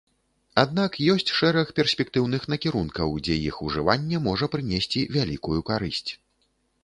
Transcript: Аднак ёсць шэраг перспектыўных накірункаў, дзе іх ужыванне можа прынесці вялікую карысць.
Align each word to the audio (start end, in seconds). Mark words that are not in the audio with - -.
Аднак 0.61 0.95
ёсць 1.13 1.33
шэраг 1.39 1.67
перспектыўных 1.79 2.47
накірункаў, 2.53 3.13
дзе 3.27 3.35
іх 3.49 3.55
ужыванне 3.67 4.21
можа 4.29 4.45
прынесці 4.57 5.01
вялікую 5.19 5.59
карысць. 5.71 6.11